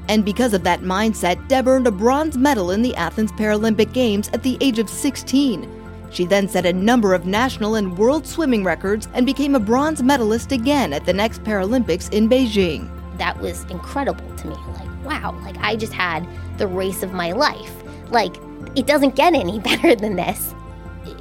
And 0.08 0.24
because 0.24 0.54
of 0.54 0.62
that 0.62 0.82
mindset, 0.82 1.48
Deb 1.48 1.66
earned 1.66 1.88
a 1.88 1.90
bronze 1.90 2.38
medal 2.38 2.70
in 2.70 2.82
the 2.82 2.94
Athens 2.94 3.32
Paralympic 3.32 3.92
Games 3.92 4.30
at 4.32 4.42
the 4.42 4.56
age 4.60 4.78
of 4.78 4.88
16. 4.88 5.85
She 6.16 6.24
then 6.24 6.48
set 6.48 6.64
a 6.64 6.72
number 6.72 7.12
of 7.12 7.26
national 7.26 7.74
and 7.74 7.98
world 7.98 8.26
swimming 8.26 8.64
records 8.64 9.06
and 9.12 9.26
became 9.26 9.54
a 9.54 9.60
bronze 9.60 10.02
medalist 10.02 10.50
again 10.50 10.94
at 10.94 11.04
the 11.04 11.12
next 11.12 11.44
Paralympics 11.44 12.10
in 12.10 12.26
Beijing. 12.26 12.88
That 13.18 13.38
was 13.38 13.64
incredible 13.64 14.34
to 14.36 14.46
me. 14.46 14.56
Like, 14.72 15.04
wow, 15.04 15.38
like 15.42 15.58
I 15.58 15.76
just 15.76 15.92
had 15.92 16.26
the 16.56 16.68
race 16.68 17.02
of 17.02 17.12
my 17.12 17.32
life. 17.32 17.70
Like, 18.08 18.34
it 18.74 18.86
doesn't 18.86 19.14
get 19.14 19.34
any 19.34 19.60
better 19.70 19.94
than 19.94 20.16
this. 20.16 20.54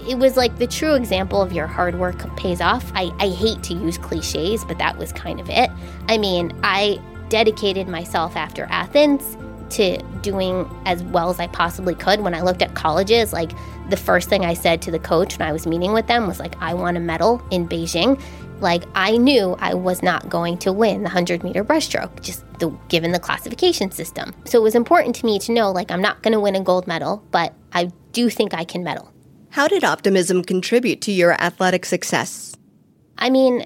It 0.08 0.18
was 0.18 0.38
like 0.38 0.60
the 0.60 0.68
true 0.68 0.94
example 0.94 1.42
of 1.42 1.52
your 1.52 1.68
hard 1.68 2.00
work 2.00 2.34
pays 2.38 2.62
off. 2.62 2.90
I, 2.96 3.12
I 3.20 3.28
hate 3.28 3.64
to 3.64 3.74
use 3.74 3.98
cliches, 3.98 4.64
but 4.64 4.78
that 4.78 4.98
was 4.98 5.12
kind 5.12 5.42
of 5.42 5.50
it. 5.50 5.70
I 6.08 6.18
mean, 6.18 6.58
I 6.64 7.02
dedicated 7.28 7.90
myself 7.90 8.38
after 8.38 8.64
Athens 8.70 9.36
to 9.76 10.02
doing 10.22 10.70
as 10.86 11.04
well 11.04 11.30
as 11.30 11.40
I 11.40 11.48
possibly 11.48 11.96
could. 11.96 12.22
When 12.22 12.34
I 12.34 12.42
looked 12.42 12.62
at 12.62 12.76
colleges, 12.76 13.34
like 13.34 13.52
the 13.90 13.98
first 13.98 14.30
thing 14.30 14.46
I 14.46 14.54
said 14.54 14.82
to 14.84 14.92
the 14.92 15.00
coach 15.00 15.38
when 15.38 15.48
I 15.48 15.52
was 15.52 15.68
meeting 15.68 15.94
with 15.94 16.08
them 16.08 16.28
was 16.28 16.40
like, 16.40 16.56
I 16.62 16.74
want 16.74 16.98
a 16.98 17.00
medal 17.00 17.42
in 17.52 17.68
Beijing. 17.68 18.22
Like 18.62 18.84
I 18.96 19.18
knew 19.18 19.56
I 19.60 19.74
was 19.74 20.02
not 20.02 20.30
going 20.30 20.58
to 20.60 20.72
win 20.72 21.00
the 21.00 21.10
100 21.10 21.44
meter 21.44 21.64
breaststroke, 21.64 22.22
just 22.22 22.44
the, 22.60 22.70
given 22.88 23.12
the 23.12 23.20
classification 23.20 23.92
system. 23.92 24.34
So 24.46 24.60
it 24.60 24.64
was 24.64 24.76
important 24.76 25.16
to 25.18 25.26
me 25.26 25.40
to 25.40 25.52
know 25.52 25.72
like 25.72 25.92
I'm 25.92 26.02
not 26.02 26.24
going 26.24 26.34
to 26.34 26.40
win 26.40 26.56
a 26.56 26.62
gold 26.62 26.88
medal, 26.88 27.24
but 27.32 27.54
I 27.74 27.92
do 28.14 28.30
think 28.30 28.54
I 28.54 28.64
can 28.64 28.84
medal. 28.84 29.12
How 29.50 29.68
did 29.68 29.84
optimism 29.84 30.44
contribute 30.44 31.02
to 31.02 31.12
your 31.12 31.34
athletic 31.42 31.86
success? 31.86 32.56
I 33.18 33.30
mean, 33.30 33.66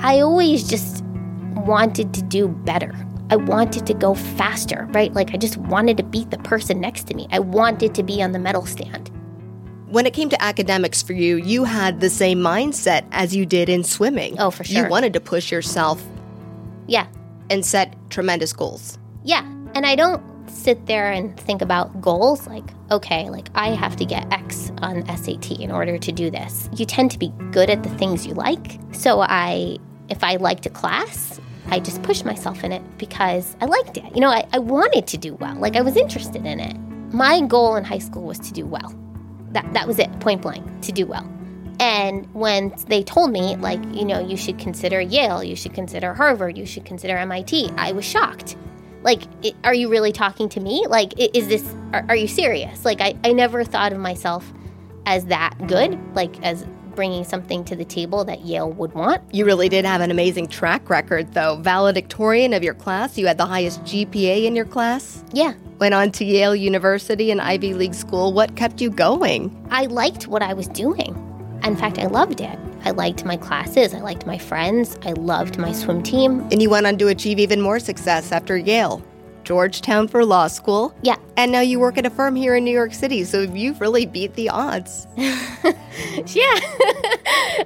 I 0.00 0.20
always 0.20 0.68
just 0.68 1.04
wanted 1.66 2.12
to 2.14 2.22
do 2.22 2.48
better. 2.48 2.94
I 3.30 3.36
wanted 3.36 3.86
to 3.86 3.94
go 3.94 4.14
faster, 4.14 4.86
right? 4.92 5.12
Like 5.12 5.32
I 5.32 5.36
just 5.36 5.56
wanted 5.56 5.96
to 5.96 6.02
beat 6.02 6.30
the 6.30 6.38
person 6.38 6.80
next 6.80 7.06
to 7.08 7.14
me. 7.14 7.26
I 7.30 7.38
wanted 7.38 7.94
to 7.94 8.02
be 8.02 8.22
on 8.22 8.32
the 8.32 8.38
medal 8.38 8.66
stand. 8.66 9.10
When 9.88 10.06
it 10.06 10.12
came 10.12 10.28
to 10.28 10.42
academics 10.42 11.02
for 11.02 11.12
you, 11.12 11.36
you 11.36 11.64
had 11.64 12.00
the 12.00 12.10
same 12.10 12.38
mindset 12.38 13.06
as 13.12 13.34
you 13.34 13.46
did 13.46 13.68
in 13.68 13.84
swimming. 13.84 14.38
Oh, 14.38 14.50
for 14.50 14.64
sure. 14.64 14.84
You 14.84 14.90
wanted 14.90 15.12
to 15.14 15.20
push 15.20 15.52
yourself. 15.52 16.02
Yeah. 16.86 17.06
And 17.48 17.64
set 17.64 17.94
tremendous 18.10 18.52
goals. 18.52 18.98
Yeah. 19.22 19.42
And 19.74 19.86
I 19.86 19.94
don't 19.94 20.22
sit 20.50 20.86
there 20.86 21.10
and 21.10 21.38
think 21.40 21.62
about 21.62 22.00
goals 22.00 22.46
like, 22.46 22.64
okay, 22.90 23.30
like 23.30 23.48
I 23.54 23.68
have 23.68 23.96
to 23.96 24.04
get 24.04 24.30
X 24.32 24.70
on 24.78 25.06
SAT 25.16 25.52
in 25.52 25.70
order 25.70 25.98
to 25.98 26.12
do 26.12 26.30
this. 26.30 26.68
You 26.76 26.84
tend 26.84 27.10
to 27.12 27.18
be 27.18 27.32
good 27.50 27.70
at 27.70 27.82
the 27.82 27.88
things 27.90 28.26
you 28.26 28.34
like. 28.34 28.78
So 28.92 29.20
I, 29.20 29.78
if 30.08 30.22
I 30.22 30.36
liked 30.36 30.66
a 30.66 30.70
class, 30.70 31.40
I 31.68 31.80
just 31.80 32.02
pushed 32.02 32.24
myself 32.24 32.64
in 32.64 32.72
it 32.72 32.82
because 32.98 33.56
I 33.60 33.66
liked 33.66 33.96
it. 33.96 34.04
You 34.14 34.20
know, 34.20 34.30
I, 34.30 34.46
I 34.52 34.58
wanted 34.58 35.06
to 35.08 35.16
do 35.16 35.34
well, 35.34 35.56
like 35.56 35.76
I 35.76 35.80
was 35.80 35.96
interested 35.96 36.44
in 36.44 36.60
it. 36.60 36.76
My 37.12 37.40
goal 37.40 37.76
in 37.76 37.84
high 37.84 37.98
school 37.98 38.24
was 38.24 38.38
to 38.40 38.52
do 38.52 38.66
well. 38.66 38.94
That, 39.52 39.72
that 39.72 39.86
was 39.86 39.98
it, 39.98 40.20
point 40.20 40.42
blank, 40.42 40.64
to 40.82 40.92
do 40.92 41.06
well. 41.06 41.28
And 41.80 42.32
when 42.34 42.74
they 42.86 43.02
told 43.02 43.30
me, 43.30 43.56
like, 43.56 43.80
you 43.92 44.04
know, 44.04 44.20
you 44.20 44.36
should 44.36 44.58
consider 44.58 45.00
Yale, 45.00 45.42
you 45.42 45.56
should 45.56 45.74
consider 45.74 46.14
Harvard, 46.14 46.56
you 46.56 46.66
should 46.66 46.84
consider 46.84 47.16
MIT, 47.16 47.70
I 47.76 47.92
was 47.92 48.04
shocked. 48.04 48.56
Like, 49.02 49.22
it, 49.44 49.54
are 49.64 49.74
you 49.74 49.88
really 49.90 50.12
talking 50.12 50.48
to 50.50 50.60
me? 50.60 50.86
Like, 50.88 51.12
is 51.18 51.48
this, 51.48 51.74
are, 51.92 52.04
are 52.08 52.16
you 52.16 52.28
serious? 52.28 52.84
Like, 52.84 53.00
I, 53.00 53.16
I 53.24 53.32
never 53.32 53.64
thought 53.64 53.92
of 53.92 53.98
myself 53.98 54.52
as 55.06 55.26
that 55.26 55.54
good, 55.66 55.98
like, 56.14 56.42
as 56.42 56.66
bringing 56.94 57.24
something 57.24 57.64
to 57.64 57.76
the 57.76 57.84
table 57.84 58.24
that 58.24 58.42
Yale 58.42 58.70
would 58.70 58.92
want. 58.94 59.22
You 59.34 59.44
really 59.44 59.68
did 59.68 59.84
have 59.84 60.00
an 60.00 60.10
amazing 60.10 60.48
track 60.48 60.88
record, 60.90 61.34
though. 61.34 61.56
Valedictorian 61.56 62.52
of 62.52 62.62
your 62.62 62.74
class, 62.74 63.18
you 63.18 63.26
had 63.26 63.38
the 63.38 63.46
highest 63.46 63.82
GPA 63.82 64.44
in 64.44 64.56
your 64.56 64.64
class. 64.64 65.24
Yeah. 65.32 65.54
Went 65.78 65.94
on 65.94 66.12
to 66.12 66.24
Yale 66.24 66.54
University, 66.54 67.30
an 67.30 67.40
Ivy 67.40 67.74
League 67.74 67.94
school. 67.94 68.32
What 68.32 68.56
kept 68.56 68.80
you 68.80 68.90
going? 68.90 69.66
I 69.70 69.86
liked 69.86 70.28
what 70.28 70.42
I 70.42 70.54
was 70.54 70.68
doing. 70.68 71.14
In 71.64 71.76
fact, 71.76 71.98
I 71.98 72.06
loved 72.06 72.40
it. 72.40 72.58
I 72.84 72.90
liked 72.90 73.24
my 73.24 73.38
classes, 73.38 73.94
I 73.94 74.00
liked 74.00 74.26
my 74.26 74.36
friends, 74.36 74.98
I 75.02 75.12
loved 75.12 75.56
my 75.56 75.72
swim 75.72 76.02
team. 76.02 76.40
And 76.52 76.60
you 76.60 76.68
went 76.68 76.86
on 76.86 76.98
to 76.98 77.08
achieve 77.08 77.38
even 77.38 77.62
more 77.62 77.80
success 77.80 78.30
after 78.30 78.58
Yale. 78.58 79.02
Georgetown 79.44 80.08
for 80.08 80.24
law 80.24 80.46
school. 80.48 80.94
Yeah. 81.02 81.16
And 81.36 81.52
now 81.52 81.60
you 81.60 81.78
work 81.78 81.98
at 81.98 82.06
a 82.06 82.10
firm 82.10 82.36
here 82.36 82.54
in 82.56 82.64
New 82.64 82.72
York 82.72 82.94
City, 82.94 83.24
so 83.24 83.42
you've 83.42 83.80
really 83.80 84.06
beat 84.06 84.34
the 84.34 84.48
odds. 84.48 85.06
yeah. 85.16 85.24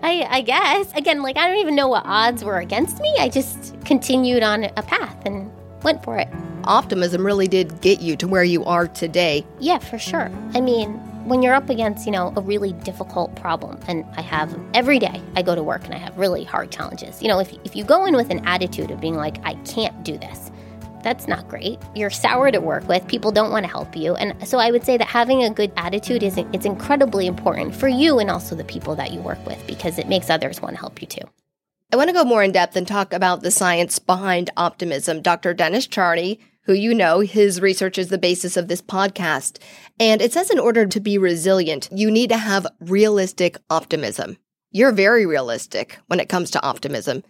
I, 0.03 0.27
I 0.31 0.43
guess. 0.45 0.93
Again, 0.95 1.23
like, 1.23 1.37
I 1.37 1.49
don't 1.49 1.59
even 1.59 1.75
know 1.75 1.89
what 1.89 2.05
odds 2.05 2.45
were 2.45 2.59
against 2.59 3.01
me. 3.01 3.15
I 3.19 3.29
just 3.29 3.75
continued 3.85 4.43
on 4.43 4.65
a 4.65 4.83
path 4.83 5.17
and 5.25 5.51
went 5.83 6.03
for 6.03 6.19
it. 6.19 6.29
Optimism 6.65 7.25
really 7.25 7.49
did 7.49 7.81
get 7.81 8.01
you 8.01 8.17
to 8.17 8.29
where 8.29 8.45
you 8.45 8.65
are 8.65 8.89
today. 8.89 9.47
Yeah, 9.61 9.79
for 9.79 9.99
sure. 9.99 10.31
I 10.55 10.61
mean, 10.61 11.01
when 11.29 11.43
you're 11.43 11.55
up 11.55 11.69
against, 11.69 12.07
you 12.07 12.13
know, 12.13 12.33
a 12.37 12.41
really 12.41 12.73
difficult 12.73 13.35
problem, 13.37 13.79
and 13.87 14.05
I 14.17 14.23
have 14.23 14.59
every 14.75 14.99
day 14.99 15.21
I 15.37 15.43
go 15.43 15.55
to 15.55 15.63
work 15.63 15.85
and 15.85 15.95
I 15.95 15.99
have 15.99 16.17
really 16.17 16.45
hard 16.45 16.71
challenges. 16.71 17.23
You 17.23 17.29
know, 17.29 17.39
if, 17.39 17.53
if 17.65 17.77
you 17.77 17.85
go 17.85 18.07
in 18.07 18.17
with 18.17 18.31
an 18.31 18.47
attitude 18.47 18.91
of 18.91 19.01
being 19.01 19.15
like, 19.15 19.39
I 19.45 19.55
can't 19.65 20.03
do 20.03 20.17
this, 20.19 20.51
that's 21.03 21.29
not 21.29 21.49
great. 21.49 21.79
You're 21.95 22.11
sour 22.11 22.51
to 22.51 22.61
work 22.61 22.87
with. 22.89 23.07
People 23.07 23.33
don't 23.33 23.51
want 23.51 23.65
to 23.65 23.71
help 23.71 23.97
you. 23.97 24.15
And 24.15 24.49
so 24.49 24.59
I 24.59 24.71
would 24.71 24.85
say 24.85 24.97
that 24.97 25.07
having 25.07 25.43
a 25.43 25.51
good 25.51 25.73
attitude 25.77 26.23
is 26.23 26.37
it's 26.37 26.67
incredibly 26.67 27.27
important 27.27 27.75
for 27.75 27.89
you 27.89 28.19
and 28.19 28.31
also 28.31 28.55
the 28.55 28.65
people 28.65 28.95
that 28.97 29.13
you 29.13 29.21
work 29.21 29.45
with 29.47 29.65
because 29.67 29.99
it 29.99 30.09
makes 30.09 30.31
others 30.31 30.61
want 30.61 30.75
to 30.75 30.81
help 30.81 31.01
you 31.01 31.07
too. 31.07 31.25
I 31.91 31.97
want 31.97 32.09
to 32.09 32.15
go 32.15 32.25
more 32.25 32.43
in 32.43 32.53
depth 32.53 32.77
and 32.77 32.87
talk 32.87 33.13
about 33.13 33.43
the 33.43 33.51
science 33.51 33.99
behind 33.99 34.51
optimism. 34.57 35.23
Dr. 35.23 35.55
Dennis 35.55 35.87
Charney, 35.87 36.39
who 36.63 36.75
you 36.75 36.93
know, 36.93 37.21
his 37.21 37.63
research 37.63 37.97
is 37.97 38.09
the 38.09 38.19
basis 38.19 38.59
of 38.59 38.69
this 38.69 38.83
podcast. 38.83 39.59
And 39.99 40.21
it 40.21 40.33
says 40.35 40.51
in 40.51 40.59
order 40.59 40.85
to 40.85 41.01
be 41.01 41.17
resilient, 41.17 41.89
you 41.91 42.11
need 42.11 42.29
to 42.29 42.37
have 42.37 42.67
realistic 42.79 43.57
optimism. 43.71 44.37
You're 44.71 44.93
very 44.93 45.25
realistic 45.25 45.99
when 46.09 46.21
it 46.21 46.29
comes 46.29 46.51
to 46.51 46.63
optimism. 46.63 47.25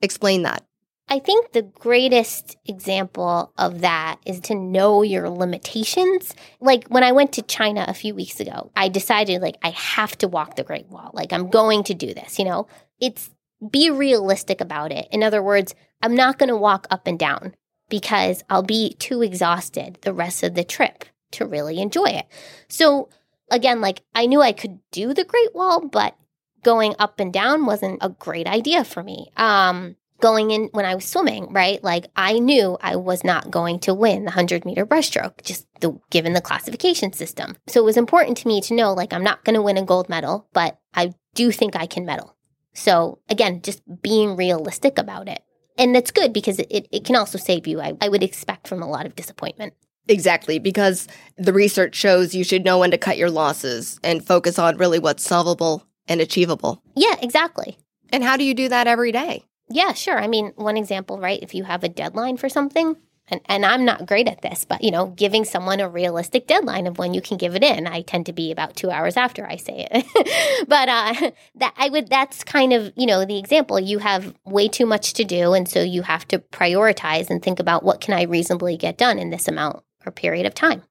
Explain 0.00 0.42
that. 0.44 0.64
I 1.10 1.18
think 1.18 1.52
the 1.52 1.62
greatest 1.62 2.56
example 2.66 3.52
of 3.56 3.80
that 3.80 4.18
is 4.26 4.40
to 4.40 4.54
know 4.54 5.02
your 5.02 5.30
limitations. 5.30 6.34
Like 6.60 6.86
when 6.88 7.02
I 7.02 7.12
went 7.12 7.32
to 7.34 7.42
China 7.42 7.84
a 7.88 7.94
few 7.94 8.14
weeks 8.14 8.40
ago, 8.40 8.70
I 8.76 8.88
decided 8.88 9.40
like 9.40 9.56
I 9.62 9.70
have 9.70 10.18
to 10.18 10.28
walk 10.28 10.56
the 10.56 10.64
Great 10.64 10.88
Wall. 10.88 11.10
Like 11.14 11.32
I'm 11.32 11.48
going 11.48 11.84
to 11.84 11.94
do 11.94 12.12
this, 12.12 12.38
you 12.38 12.44
know? 12.44 12.66
It's 13.00 13.30
be 13.70 13.90
realistic 13.90 14.60
about 14.60 14.92
it. 14.92 15.08
In 15.10 15.22
other 15.22 15.42
words, 15.42 15.74
I'm 16.02 16.14
not 16.14 16.38
going 16.38 16.50
to 16.50 16.56
walk 16.56 16.86
up 16.90 17.06
and 17.06 17.18
down 17.18 17.54
because 17.88 18.44
I'll 18.50 18.62
be 18.62 18.94
too 18.94 19.22
exhausted 19.22 19.98
the 20.02 20.12
rest 20.12 20.42
of 20.42 20.54
the 20.54 20.64
trip 20.64 21.04
to 21.32 21.46
really 21.46 21.80
enjoy 21.80 22.06
it. 22.06 22.26
So 22.68 23.08
again, 23.50 23.80
like 23.80 24.02
I 24.14 24.26
knew 24.26 24.42
I 24.42 24.52
could 24.52 24.78
do 24.90 25.14
the 25.14 25.24
Great 25.24 25.54
Wall, 25.54 25.86
but 25.86 26.16
going 26.62 26.94
up 26.98 27.18
and 27.18 27.32
down 27.32 27.66
wasn't 27.66 27.98
a 28.02 28.10
great 28.10 28.46
idea 28.46 28.84
for 28.84 29.02
me. 29.02 29.32
Um, 29.36 29.96
going 30.20 30.50
in 30.50 30.68
when 30.72 30.84
I 30.84 30.94
was 30.94 31.04
swimming, 31.04 31.52
right? 31.52 31.82
Like 31.82 32.06
I 32.16 32.38
knew 32.38 32.76
I 32.80 32.96
was 32.96 33.24
not 33.24 33.50
going 33.50 33.78
to 33.80 33.94
win 33.94 34.20
the 34.20 34.30
100 34.30 34.64
meter 34.64 34.84
breaststroke, 34.84 35.42
just 35.42 35.66
the, 35.80 35.98
given 36.10 36.32
the 36.32 36.40
classification 36.40 37.12
system. 37.12 37.56
So 37.66 37.80
it 37.80 37.84
was 37.84 37.96
important 37.96 38.36
to 38.38 38.48
me 38.48 38.60
to 38.62 38.74
know, 38.74 38.92
like, 38.92 39.12
I'm 39.12 39.24
not 39.24 39.44
going 39.44 39.54
to 39.54 39.62
win 39.62 39.76
a 39.76 39.84
gold 39.84 40.08
medal, 40.08 40.48
but 40.52 40.78
I 40.94 41.14
do 41.34 41.52
think 41.52 41.76
I 41.76 41.86
can 41.86 42.04
medal. 42.04 42.36
So 42.74 43.18
again, 43.28 43.62
just 43.62 43.82
being 44.02 44.36
realistic 44.36 44.98
about 44.98 45.28
it. 45.28 45.42
And 45.76 45.94
that's 45.94 46.10
good 46.10 46.32
because 46.32 46.58
it, 46.58 46.88
it 46.90 47.04
can 47.04 47.16
also 47.16 47.38
save 47.38 47.66
you, 47.66 47.80
I, 47.80 47.96
I 48.00 48.08
would 48.08 48.24
expect, 48.24 48.66
from 48.66 48.82
a 48.82 48.88
lot 48.88 49.06
of 49.06 49.14
disappointment. 49.14 49.74
Exactly, 50.08 50.58
because 50.58 51.06
the 51.36 51.52
research 51.52 51.94
shows 51.94 52.34
you 52.34 52.42
should 52.42 52.64
know 52.64 52.78
when 52.78 52.90
to 52.90 52.98
cut 52.98 53.18
your 53.18 53.30
losses 53.30 54.00
and 54.02 54.26
focus 54.26 54.58
on 54.58 54.78
really 54.78 54.98
what's 54.98 55.22
solvable 55.22 55.86
and 56.08 56.20
achievable. 56.20 56.82
Yeah, 56.96 57.14
exactly. 57.20 57.78
And 58.10 58.24
how 58.24 58.36
do 58.36 58.44
you 58.44 58.54
do 58.54 58.68
that 58.70 58.86
every 58.86 59.12
day? 59.12 59.44
Yeah, 59.70 59.92
sure. 59.92 60.18
I 60.18 60.26
mean, 60.26 60.52
one 60.56 60.76
example, 60.76 61.18
right? 61.18 61.42
If 61.42 61.54
you 61.54 61.64
have 61.64 61.84
a 61.84 61.88
deadline 61.88 62.36
for 62.36 62.48
something, 62.48 62.96
and, 63.30 63.40
and 63.46 63.64
I'm 63.64 63.84
not 63.84 64.06
great 64.06 64.28
at 64.28 64.42
this, 64.42 64.64
but 64.64 64.82
you 64.82 64.90
know, 64.90 65.08
giving 65.08 65.44
someone 65.44 65.80
a 65.80 65.88
realistic 65.88 66.46
deadline 66.46 66.86
of 66.86 66.98
when 66.98 67.14
you 67.14 67.20
can 67.20 67.36
give 67.36 67.54
it 67.54 67.62
in. 67.62 67.86
I 67.86 68.02
tend 68.02 68.26
to 68.26 68.32
be 68.32 68.50
about 68.50 68.76
two 68.76 68.90
hours 68.90 69.16
after 69.16 69.46
I 69.46 69.56
say 69.56 69.86
it. 69.90 70.64
but 70.68 70.88
uh, 70.88 71.30
that 71.56 71.74
I 71.76 71.88
would 71.90 72.08
that's 72.08 72.44
kind 72.44 72.72
of, 72.72 72.92
you 72.96 73.06
know, 73.06 73.24
the 73.24 73.38
example. 73.38 73.78
You 73.78 73.98
have 73.98 74.34
way 74.44 74.68
too 74.68 74.86
much 74.86 75.12
to 75.14 75.24
do, 75.24 75.52
and 75.52 75.68
so 75.68 75.82
you 75.82 76.02
have 76.02 76.26
to 76.28 76.38
prioritize 76.38 77.30
and 77.30 77.42
think 77.42 77.60
about 77.60 77.84
what 77.84 78.00
can 78.00 78.14
I 78.14 78.22
reasonably 78.22 78.76
get 78.76 78.98
done 78.98 79.18
in 79.18 79.30
this 79.30 79.48
amount 79.48 79.82
or 80.06 80.12
period 80.12 80.46
of 80.46 80.54
time. 80.54 80.82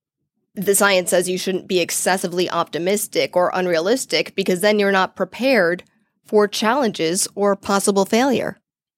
The 0.53 0.75
science 0.75 1.11
says 1.11 1.29
you 1.29 1.37
shouldn't 1.37 1.67
be 1.67 1.79
excessively 1.79 2.49
optimistic 2.49 3.35
or 3.35 3.51
unrealistic 3.53 4.33
because 4.35 4.61
then 4.61 4.79
you're 4.79 4.91
not 4.91 5.15
prepared 5.15 5.83
for 6.25 6.47
challenges 6.47 7.27
or 7.35 7.55
possible 7.55 8.05
failure. 8.05 8.57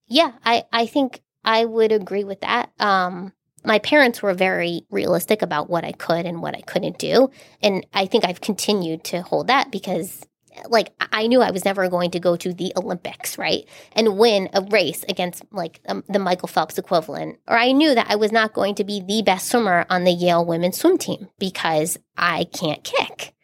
Yeah, 0.09 0.31
I, 0.43 0.65
I 0.73 0.87
think 0.87 1.21
I 1.43 1.63
would 1.65 1.91
agree 1.91 2.23
with 2.23 2.41
that. 2.41 2.71
Um, 2.79 3.31
my 3.63 3.79
parents 3.79 4.21
were 4.21 4.33
very 4.33 4.85
realistic 4.89 5.41
about 5.41 5.69
what 5.69 5.83
I 5.83 5.91
could 5.91 6.25
and 6.25 6.41
what 6.41 6.55
I 6.55 6.61
couldn't 6.61 6.97
do. 6.97 7.29
And 7.61 7.85
I 7.93 8.05
think 8.05 8.25
I've 8.25 8.41
continued 8.41 9.03
to 9.05 9.21
hold 9.21 9.47
that 9.47 9.71
because, 9.71 10.25
like, 10.67 10.93
I 10.99 11.27
knew 11.27 11.41
I 11.41 11.51
was 11.51 11.65
never 11.65 11.89
going 11.89 12.11
to 12.11 12.19
go 12.19 12.35
to 12.37 12.53
the 12.53 12.73
Olympics, 12.75 13.37
right? 13.37 13.65
And 13.93 14.17
win 14.17 14.49
a 14.53 14.61
race 14.61 15.03
against, 15.07 15.43
like, 15.51 15.81
um, 15.87 16.03
the 16.07 16.19
Michael 16.19 16.47
Phelps 16.47 16.77
equivalent. 16.77 17.37
Or 17.47 17.57
I 17.57 17.71
knew 17.73 17.93
that 17.93 18.09
I 18.09 18.15
was 18.15 18.31
not 18.31 18.53
going 18.53 18.75
to 18.75 18.83
be 18.83 19.01
the 19.01 19.21
best 19.21 19.49
swimmer 19.49 19.85
on 19.89 20.05
the 20.05 20.11
Yale 20.11 20.45
women's 20.45 20.77
swim 20.79 20.97
team 20.97 21.27
because 21.37 21.97
I 22.17 22.45
can't 22.45 22.83
kick. 22.83 23.35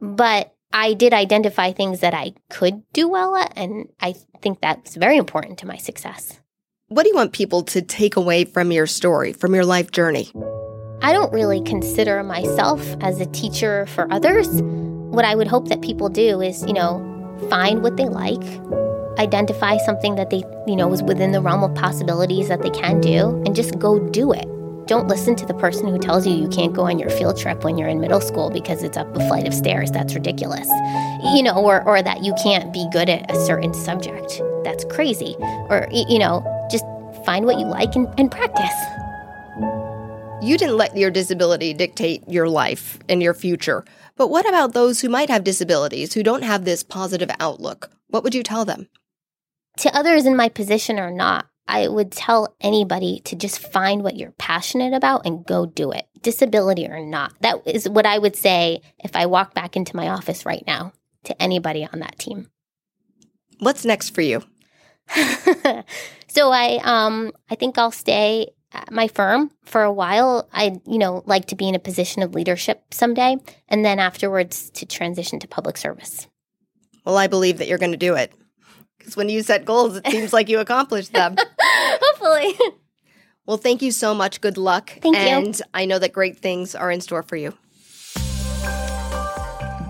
But 0.00 0.53
I 0.76 0.94
did 0.94 1.14
identify 1.14 1.70
things 1.70 2.00
that 2.00 2.14
I 2.14 2.34
could 2.50 2.82
do 2.92 3.08
well 3.08 3.36
at, 3.36 3.52
and 3.54 3.88
I 4.00 4.16
think 4.42 4.60
that's 4.60 4.96
very 4.96 5.16
important 5.16 5.56
to 5.60 5.68
my 5.68 5.76
success. 5.76 6.40
What 6.88 7.04
do 7.04 7.10
you 7.10 7.14
want 7.14 7.32
people 7.32 7.62
to 7.62 7.80
take 7.80 8.16
away 8.16 8.44
from 8.44 8.72
your 8.72 8.88
story, 8.88 9.32
from 9.32 9.54
your 9.54 9.64
life 9.64 9.92
journey? 9.92 10.32
I 11.00 11.12
don't 11.12 11.32
really 11.32 11.60
consider 11.60 12.24
myself 12.24 12.96
as 13.00 13.20
a 13.20 13.26
teacher 13.26 13.86
for 13.86 14.12
others. 14.12 14.48
What 14.62 15.24
I 15.24 15.36
would 15.36 15.46
hope 15.46 15.68
that 15.68 15.80
people 15.80 16.08
do 16.08 16.40
is, 16.40 16.66
you 16.66 16.72
know, 16.72 16.98
find 17.48 17.84
what 17.84 17.96
they 17.96 18.08
like, 18.08 18.42
identify 19.16 19.76
something 19.76 20.16
that 20.16 20.30
they, 20.30 20.42
you 20.66 20.74
know, 20.74 20.92
is 20.92 21.04
within 21.04 21.30
the 21.30 21.40
realm 21.40 21.62
of 21.62 21.72
possibilities 21.76 22.48
that 22.48 22.62
they 22.62 22.70
can 22.70 23.00
do, 23.00 23.40
and 23.46 23.54
just 23.54 23.78
go 23.78 24.00
do 24.00 24.32
it. 24.32 24.48
Don't 24.86 25.08
listen 25.08 25.34
to 25.36 25.46
the 25.46 25.54
person 25.54 25.88
who 25.88 25.98
tells 25.98 26.26
you 26.26 26.34
you 26.34 26.48
can't 26.48 26.74
go 26.74 26.82
on 26.82 26.98
your 26.98 27.08
field 27.08 27.38
trip 27.38 27.64
when 27.64 27.78
you're 27.78 27.88
in 27.88 28.00
middle 28.00 28.20
school 28.20 28.50
because 28.50 28.82
it's 28.82 28.98
up 28.98 29.08
a 29.16 29.28
flight 29.28 29.46
of 29.46 29.54
stairs. 29.54 29.90
That's 29.90 30.14
ridiculous. 30.14 30.68
You 31.34 31.42
know, 31.42 31.54
or, 31.56 31.82
or 31.88 32.02
that 32.02 32.22
you 32.22 32.34
can't 32.42 32.70
be 32.70 32.86
good 32.92 33.08
at 33.08 33.30
a 33.30 33.46
certain 33.46 33.72
subject. 33.72 34.42
That's 34.62 34.84
crazy. 34.84 35.36
Or, 35.70 35.88
you 35.90 36.18
know, 36.18 36.44
just 36.70 36.84
find 37.24 37.46
what 37.46 37.58
you 37.58 37.64
like 37.64 37.96
and, 37.96 38.08
and 38.18 38.30
practice. 38.30 38.74
You 40.42 40.58
didn't 40.58 40.76
let 40.76 40.94
your 40.94 41.10
disability 41.10 41.72
dictate 41.72 42.22
your 42.28 42.50
life 42.50 42.98
and 43.08 43.22
your 43.22 43.32
future. 43.32 43.86
But 44.16 44.28
what 44.28 44.46
about 44.46 44.74
those 44.74 45.00
who 45.00 45.08
might 45.08 45.30
have 45.30 45.44
disabilities 45.44 46.12
who 46.12 46.22
don't 46.22 46.42
have 46.42 46.66
this 46.66 46.82
positive 46.82 47.30
outlook? 47.40 47.90
What 48.08 48.22
would 48.22 48.34
you 48.34 48.42
tell 48.42 48.66
them? 48.66 48.88
To 49.78 49.96
others 49.96 50.26
in 50.26 50.36
my 50.36 50.50
position 50.50 51.00
or 51.00 51.10
not, 51.10 51.46
I 51.66 51.88
would 51.88 52.12
tell 52.12 52.54
anybody 52.60 53.20
to 53.24 53.36
just 53.36 53.58
find 53.58 54.02
what 54.02 54.16
you're 54.16 54.32
passionate 54.32 54.92
about 54.92 55.24
and 55.24 55.46
go 55.46 55.66
do 55.66 55.92
it, 55.92 56.06
disability 56.22 56.86
or 56.86 57.00
not. 57.04 57.32
That 57.40 57.66
is 57.66 57.88
what 57.88 58.06
I 58.06 58.18
would 58.18 58.36
say 58.36 58.82
if 59.02 59.16
I 59.16 59.26
walk 59.26 59.54
back 59.54 59.76
into 59.76 59.96
my 59.96 60.08
office 60.08 60.44
right 60.44 60.64
now 60.66 60.92
to 61.24 61.42
anybody 61.42 61.88
on 61.90 62.00
that 62.00 62.18
team. 62.18 62.50
What's 63.60 63.84
next 63.84 64.10
for 64.10 64.20
you? 64.20 64.42
so 66.28 66.50
I 66.50 66.80
um 66.82 67.32
I 67.50 67.54
think 67.54 67.76
I'll 67.78 67.90
stay 67.90 68.48
at 68.72 68.90
my 68.90 69.08
firm 69.08 69.50
for 69.64 69.82
a 69.82 69.92
while. 69.92 70.48
I 70.52 70.80
you 70.86 70.98
know 70.98 71.22
like 71.26 71.46
to 71.46 71.56
be 71.56 71.68
in 71.68 71.74
a 71.74 71.80
position 71.80 72.22
of 72.22 72.34
leadership 72.34 72.82
someday 72.92 73.36
and 73.68 73.84
then 73.84 73.98
afterwards 73.98 74.70
to 74.70 74.86
transition 74.86 75.38
to 75.40 75.48
public 75.48 75.76
service. 75.76 76.26
Well, 77.04 77.18
I 77.18 77.26
believe 77.26 77.58
that 77.58 77.68
you're 77.68 77.78
going 77.78 77.92
to 77.92 77.98
do 77.98 78.14
it. 78.14 78.32
Because 78.98 79.16
when 79.16 79.28
you 79.28 79.42
set 79.42 79.66
goals, 79.66 79.96
it 79.96 80.06
seems 80.06 80.32
like 80.32 80.48
you 80.48 80.60
accomplished 80.60 81.12
them. 81.12 81.36
Hopefully. 82.00 82.58
Well, 83.46 83.58
thank 83.58 83.82
you 83.82 83.90
so 83.92 84.14
much. 84.14 84.40
Good 84.40 84.56
luck. 84.56 84.90
Thank 85.02 85.16
and 85.16 85.46
you. 85.46 85.50
And 85.50 85.62
I 85.74 85.84
know 85.84 85.98
that 85.98 86.12
great 86.12 86.38
things 86.38 86.74
are 86.74 86.90
in 86.90 87.00
store 87.00 87.22
for 87.22 87.36
you. 87.36 87.54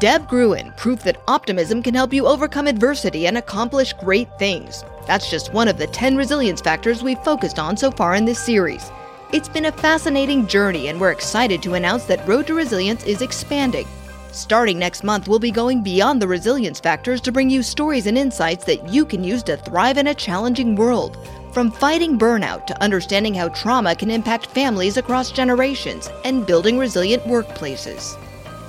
Deb 0.00 0.28
Gruen, 0.28 0.72
proof 0.76 1.02
that 1.04 1.22
optimism 1.28 1.82
can 1.82 1.94
help 1.94 2.12
you 2.12 2.26
overcome 2.26 2.66
adversity 2.66 3.26
and 3.26 3.38
accomplish 3.38 3.92
great 3.94 4.28
things. 4.38 4.84
That's 5.06 5.30
just 5.30 5.54
one 5.54 5.68
of 5.68 5.78
the 5.78 5.86
10 5.86 6.16
resilience 6.16 6.60
factors 6.60 7.02
we've 7.02 7.18
focused 7.20 7.58
on 7.58 7.76
so 7.76 7.90
far 7.90 8.14
in 8.14 8.24
this 8.24 8.38
series. 8.38 8.90
It's 9.32 9.48
been 9.48 9.66
a 9.66 9.72
fascinating 9.72 10.46
journey, 10.46 10.88
and 10.88 11.00
we're 11.00 11.12
excited 11.12 11.62
to 11.62 11.74
announce 11.74 12.04
that 12.04 12.26
Road 12.26 12.46
to 12.48 12.54
Resilience 12.54 13.04
is 13.04 13.22
expanding. 13.22 13.86
Starting 14.34 14.80
next 14.80 15.04
month, 15.04 15.28
we'll 15.28 15.38
be 15.38 15.52
going 15.52 15.80
beyond 15.80 16.20
the 16.20 16.26
resilience 16.26 16.80
factors 16.80 17.20
to 17.20 17.30
bring 17.30 17.48
you 17.48 17.62
stories 17.62 18.08
and 18.08 18.18
insights 18.18 18.64
that 18.64 18.88
you 18.88 19.04
can 19.04 19.22
use 19.22 19.44
to 19.44 19.56
thrive 19.56 19.96
in 19.96 20.08
a 20.08 20.14
challenging 20.14 20.74
world. 20.74 21.16
From 21.52 21.70
fighting 21.70 22.18
burnout 22.18 22.66
to 22.66 22.82
understanding 22.82 23.32
how 23.32 23.50
trauma 23.50 23.94
can 23.94 24.10
impact 24.10 24.46
families 24.46 24.96
across 24.96 25.30
generations 25.30 26.10
and 26.24 26.44
building 26.48 26.76
resilient 26.76 27.22
workplaces. 27.22 28.20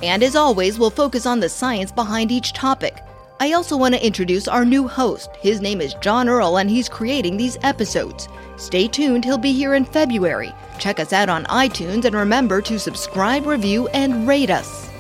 And 0.04 0.22
as 0.22 0.36
always, 0.36 0.78
we'll 0.78 0.92
focus 0.92 1.26
on 1.26 1.40
the 1.40 1.50
science 1.50 1.92
behind 1.92 2.32
each 2.32 2.54
topic. 2.54 3.02
I 3.40 3.54
also 3.54 3.76
want 3.76 3.96
to 3.96 4.06
introduce 4.06 4.48
our 4.48 4.66
new 4.66 4.88
host. 4.88 5.32
His 5.40 5.62
name 5.62 5.82
is 5.82 5.96
John 5.96 6.30
Earl, 6.30 6.58
and 6.58 6.70
he's 6.70 6.88
creating 6.88 7.38
these 7.38 7.58
episodes. 7.64 8.28
Stay 8.58 8.88
tuned, 8.88 9.26
he'll 9.26 9.40
be 9.40 9.52
here 9.52 9.74
in 9.74 9.84
February. 9.84 10.54
Check 10.78 11.00
us 11.00 11.12
out 11.12 11.28
on 11.28 11.46
iTunes 11.46 12.06
and 12.06 12.14
remember 12.14 12.62
to 12.62 12.78
subscribe, 12.78 13.48
review, 13.48 13.88
and 13.88 14.28
rate 14.28 14.52
us. 14.52 14.92